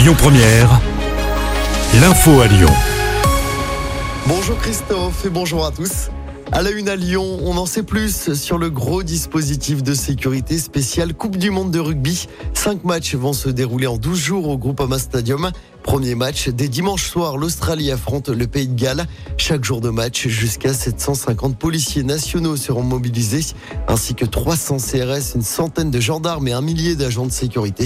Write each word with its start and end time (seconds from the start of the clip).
Lyon 0.00 0.14
Première, 0.16 0.80
l'info 2.00 2.40
à 2.40 2.46
Lyon. 2.46 2.70
Bonjour 4.26 4.56
Christophe 4.56 5.26
et 5.26 5.28
bonjour 5.28 5.66
à 5.66 5.72
tous. 5.72 6.08
À 6.52 6.62
la 6.62 6.70
une 6.70 6.88
à 6.88 6.96
Lyon, 6.96 7.38
on 7.42 7.58
en 7.58 7.66
sait 7.66 7.82
plus 7.82 8.32
sur 8.32 8.56
le 8.56 8.70
gros 8.70 9.02
dispositif 9.02 9.82
de 9.82 9.92
sécurité 9.92 10.56
spécial 10.56 11.12
Coupe 11.12 11.36
du 11.36 11.50
Monde 11.50 11.70
de 11.70 11.80
rugby. 11.80 12.28
Cinq 12.54 12.82
matchs 12.82 13.14
vont 13.14 13.34
se 13.34 13.50
dérouler 13.50 13.88
en 13.88 13.98
12 13.98 14.18
jours 14.18 14.48
au 14.48 14.56
Groupama 14.56 14.98
Stadium. 14.98 15.50
Premier 15.82 16.14
match, 16.14 16.48
dès 16.48 16.68
dimanche 16.68 17.08
soir, 17.08 17.36
l'Australie 17.36 17.90
affronte 17.90 18.28
le 18.28 18.46
Pays 18.46 18.68
de 18.68 18.80
Galles. 18.80 19.06
Chaque 19.38 19.64
jour 19.64 19.80
de 19.80 19.88
match, 19.90 20.28
jusqu'à 20.28 20.74
750 20.74 21.58
policiers 21.58 22.02
nationaux 22.02 22.56
seront 22.56 22.82
mobilisés, 22.82 23.54
ainsi 23.88 24.14
que 24.14 24.24
300 24.24 24.76
CRS, 24.76 25.34
une 25.34 25.42
centaine 25.42 25.90
de 25.90 26.00
gendarmes 26.00 26.46
et 26.48 26.52
un 26.52 26.60
millier 26.60 26.96
d'agents 26.96 27.26
de 27.26 27.32
sécurité. 27.32 27.84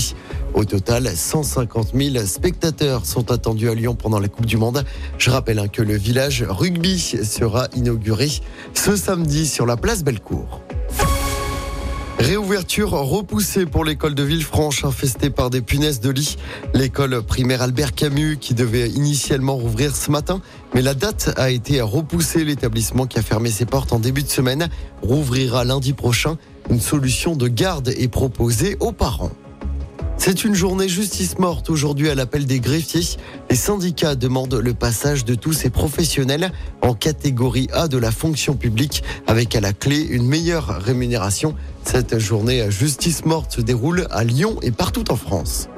Au 0.55 0.65
total, 0.65 1.09
150 1.09 1.93
000 1.95 2.27
spectateurs 2.27 3.07
sont 3.07 3.31
attendus 3.31 3.71
à 3.71 3.75
Lyon 3.75 3.95
pendant 3.95 4.19
la 4.19 4.29
Coupe 4.29 4.47
du 4.47 4.57
Monde. 4.57 4.85
Je 5.19 5.31
rappelle 5.31 5.59
hein, 5.59 5.69
que 5.69 5.83
le 5.83 5.97
village 5.97 6.45
rugby 6.49 6.99
sera 6.99 7.69
inauguré 7.77 8.29
ce 8.75 8.97
samedi 8.97 9.47
sur 9.47 9.67
la 9.67 9.77
place 9.77 10.03
Bellecour. 10.03 10.64
Réouverture 12.25 12.93
repoussée 12.93 13.67
pour 13.67 13.85
l'école 13.85 14.15
de 14.15 14.23
Villefranche 14.23 14.87
infestée 14.87 15.29
par 15.29 15.51
des 15.51 15.61
punaises 15.61 16.01
de 16.01 16.09
lit. 16.09 16.39
L'école 16.73 17.23
primaire 17.23 17.61
Albert 17.61 17.95
Camus 17.95 18.39
qui 18.39 18.55
devait 18.55 18.89
initialement 18.89 19.57
rouvrir 19.57 19.95
ce 19.95 20.11
matin, 20.11 20.41
mais 20.75 20.81
la 20.81 20.95
date 20.95 21.35
a 21.37 21.51
été 21.51 21.83
repoussée. 21.83 22.43
L'établissement 22.43 23.07
qui 23.07 23.19
a 23.19 23.23
fermé 23.23 23.51
ses 23.51 23.67
portes 23.67 23.93
en 23.93 23.99
début 23.99 24.23
de 24.23 24.29
semaine 24.29 24.71
rouvrira 25.03 25.67
lundi 25.67 25.93
prochain. 25.93 26.39
Une 26.71 26.81
solution 26.81 27.37
de 27.37 27.47
garde 27.47 27.89
est 27.91 28.09
proposée 28.09 28.79
aux 28.81 28.93
parents. 28.93 29.33
C'est 30.17 30.45
une 30.45 30.55
journée 30.55 30.89
justice 30.89 31.39
morte 31.39 31.69
aujourd'hui 31.69 32.09
à 32.09 32.15
l'appel 32.15 32.47
des 32.47 32.61
greffiers. 32.61 33.19
Les 33.51 33.57
syndicats 33.57 34.15
demandent 34.15 34.55
le 34.55 34.73
passage 34.73 35.25
de 35.25 35.35
tous 35.35 35.53
ces 35.53 35.71
professionnels 35.71 36.51
en 36.83 36.95
catégorie 36.95 37.69
A 37.73 37.89
de 37.89 37.99
la 37.99 38.11
fonction 38.11 38.55
publique 38.55 39.03
avec 39.27 39.55
à 39.55 39.61
la 39.61 39.73
clé 39.73 40.01
une 40.01 40.27
meilleure 40.27 40.81
rémunération. 40.83 41.55
Cette 41.85 42.19
journée 42.19 42.71
justice 42.71 43.25
morte 43.27 43.53
se 43.53 43.61
déroule 43.61 44.07
à 44.11 44.25
Lyon 44.25 44.57
et 44.63 44.71
partout 44.71 45.11
en 45.13 45.17
France. 45.17 45.69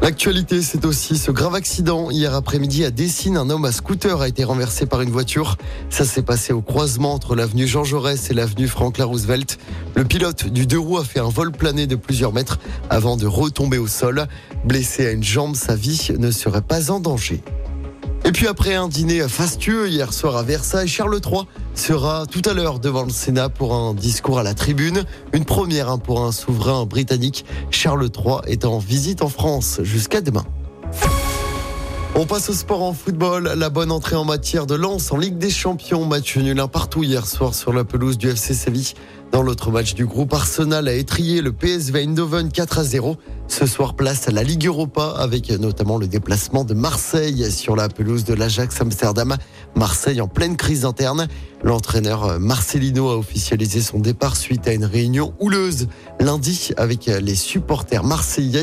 L'actualité, 0.00 0.62
c'est 0.62 0.84
aussi 0.84 1.18
ce 1.18 1.32
grave 1.32 1.56
accident. 1.56 2.10
Hier 2.10 2.32
après-midi, 2.32 2.84
à 2.84 2.90
Dessine, 2.92 3.36
un 3.36 3.50
homme 3.50 3.64
à 3.64 3.72
scooter 3.72 4.20
a 4.20 4.28
été 4.28 4.44
renversé 4.44 4.86
par 4.86 5.02
une 5.02 5.10
voiture. 5.10 5.56
Ça 5.90 6.04
s'est 6.04 6.22
passé 6.22 6.52
au 6.52 6.62
croisement 6.62 7.14
entre 7.14 7.34
l'avenue 7.34 7.66
Jean 7.66 7.82
Jaurès 7.82 8.30
et 8.30 8.34
l'avenue 8.34 8.68
Franklin 8.68 9.06
Roosevelt. 9.06 9.58
Le 9.96 10.04
pilote 10.04 10.46
du 10.46 10.66
deux 10.66 10.78
roues 10.78 10.98
a 10.98 11.04
fait 11.04 11.18
un 11.18 11.28
vol 11.28 11.50
plané 11.50 11.88
de 11.88 11.96
plusieurs 11.96 12.32
mètres 12.32 12.60
avant 12.90 13.16
de 13.16 13.26
retomber 13.26 13.78
au 13.78 13.88
sol. 13.88 14.28
Blessé 14.64 15.04
à 15.04 15.10
une 15.10 15.24
jambe, 15.24 15.56
sa 15.56 15.74
vie 15.74 16.10
ne 16.16 16.30
serait 16.30 16.62
pas 16.62 16.92
en 16.92 17.00
danger. 17.00 17.42
Et 18.24 18.30
puis 18.30 18.46
après 18.46 18.74
un 18.74 18.88
dîner 18.88 19.26
fastueux 19.28 19.88
hier 19.88 20.12
soir 20.12 20.36
à 20.36 20.42
Versailles, 20.42 20.88
Charles 20.88 21.18
III 21.24 21.42
sera 21.78 22.26
tout 22.26 22.42
à 22.44 22.54
l'heure 22.54 22.80
devant 22.80 23.04
le 23.04 23.10
Sénat 23.10 23.48
pour 23.48 23.74
un 23.74 23.94
discours 23.94 24.38
à 24.38 24.42
la 24.42 24.54
tribune. 24.54 25.04
Une 25.32 25.44
première 25.44 25.88
hein, 25.90 25.98
pour 25.98 26.22
un 26.22 26.32
souverain 26.32 26.84
britannique. 26.86 27.44
Charles 27.70 28.08
III 28.14 28.38
est 28.46 28.64
en 28.64 28.78
visite 28.78 29.22
en 29.22 29.28
France 29.28 29.80
jusqu'à 29.82 30.20
demain. 30.20 30.44
On 32.14 32.26
passe 32.26 32.50
au 32.50 32.52
sport 32.52 32.82
en 32.82 32.92
football. 32.94 33.52
La 33.56 33.70
bonne 33.70 33.92
entrée 33.92 34.16
en 34.16 34.24
matière 34.24 34.66
de 34.66 34.74
lance 34.74 35.12
en 35.12 35.18
Ligue 35.18 35.38
des 35.38 35.50
Champions. 35.50 36.04
Match 36.04 36.36
nul 36.36 36.58
un 36.58 36.66
partout 36.66 37.04
hier 37.04 37.26
soir 37.26 37.54
sur 37.54 37.72
la 37.72 37.84
pelouse 37.84 38.18
du 38.18 38.28
FC 38.28 38.54
Séville. 38.54 38.94
Dans 39.32 39.42
l'autre 39.42 39.70
match 39.70 39.94
du 39.94 40.06
groupe, 40.06 40.32
Arsenal 40.32 40.88
a 40.88 40.94
étrié 40.94 41.42
le 41.42 41.52
PSV 41.52 42.02
Eindhoven 42.02 42.50
4 42.50 42.78
à 42.78 42.84
0. 42.84 43.16
Ce 43.46 43.66
soir, 43.66 43.94
place 43.94 44.28
à 44.28 44.30
la 44.30 44.42
Ligue 44.42 44.66
Europa 44.66 45.14
avec 45.16 45.50
notamment 45.50 45.96
le 45.96 46.06
déplacement 46.06 46.64
de 46.64 46.74
Marseille 46.74 47.50
sur 47.50 47.76
la 47.76 47.88
pelouse 47.88 48.24
de 48.24 48.34
l'Ajax 48.34 48.80
Amsterdam. 48.80 49.36
Marseille 49.74 50.20
en 50.20 50.28
pleine 50.28 50.56
crise 50.56 50.84
interne. 50.84 51.28
L'entraîneur 51.64 52.38
Marcelino 52.38 53.08
a 53.08 53.16
officialisé 53.16 53.80
son 53.80 53.98
départ 53.98 54.36
suite 54.36 54.68
à 54.68 54.72
une 54.72 54.84
réunion 54.84 55.34
houleuse 55.40 55.88
lundi 56.20 56.70
avec 56.76 57.06
les 57.06 57.34
supporters 57.34 58.04
marseillais. 58.04 58.62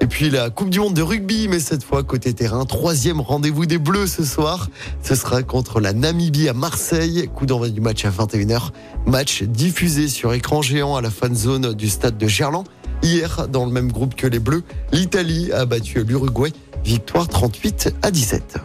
Et 0.00 0.06
puis 0.06 0.30
la 0.30 0.48
Coupe 0.48 0.70
du 0.70 0.80
Monde 0.80 0.94
de 0.94 1.02
rugby, 1.02 1.48
mais 1.48 1.60
cette 1.60 1.82
fois 1.82 2.02
côté 2.02 2.32
terrain. 2.32 2.64
Troisième 2.64 3.20
rendez-vous 3.20 3.66
des 3.66 3.78
Bleus 3.78 4.06
ce 4.06 4.24
soir. 4.24 4.68
Ce 5.02 5.14
sera 5.14 5.42
contre 5.42 5.80
la 5.80 5.92
Namibie 5.92 6.48
à 6.48 6.54
Marseille. 6.54 7.28
Coup 7.34 7.46
d'envoi 7.46 7.68
du 7.68 7.80
match 7.80 8.04
à 8.04 8.10
21h. 8.10 8.70
Match 9.06 9.42
diffusé 9.42 9.99
sur 10.08 10.32
écran 10.32 10.62
géant 10.62 10.96
à 10.96 11.00
la 11.00 11.10
fan 11.10 11.34
zone 11.34 11.74
du 11.74 11.88
stade 11.88 12.18
de 12.18 12.26
Gerland. 12.26 12.64
Hier, 13.02 13.48
dans 13.48 13.64
le 13.64 13.72
même 13.72 13.90
groupe 13.90 14.14
que 14.14 14.26
les 14.26 14.38
Bleus, 14.38 14.62
l'Italie 14.92 15.52
a 15.52 15.64
battu 15.64 16.04
l'Uruguay. 16.04 16.52
Victoire 16.84 17.28
38 17.28 17.94
à 18.02 18.10
17. 18.10 18.58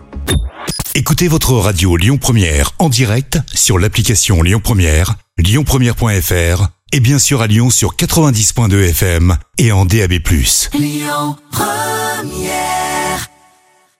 Écoutez 0.94 1.28
votre 1.28 1.53
radio 1.53 1.97
Lyon 1.97 2.18
Première 2.18 2.72
en 2.79 2.90
direct 2.90 3.40
sur 3.53 3.78
l'application 3.78 4.41
Lyon 4.41 4.62
Première, 4.63 5.16
lyonpremière.fr 5.38 6.68
et 6.94 7.00
bien 7.01 7.19
sûr 7.19 7.41
à 7.41 7.47
Lyon 7.47 7.69
sur 7.69 7.95
90.2 7.95 8.90
FM 8.90 9.38
et 9.57 9.72
en 9.72 9.85
DAB+. 9.85 10.13
Lyon 10.74 11.35
Première 11.51 12.94